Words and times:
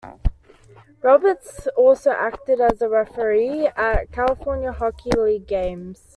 Roberts 1.03 1.67
also 1.77 2.09
acted 2.09 2.59
as 2.59 2.81
a 2.81 2.89
referee 2.89 3.67
at 3.67 4.11
California 4.11 4.71
Hockey 4.71 5.11
League 5.15 5.45
games. 5.45 6.09